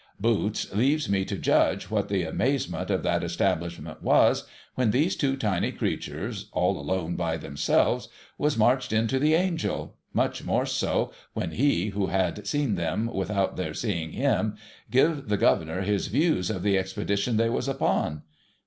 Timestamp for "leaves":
0.73-1.07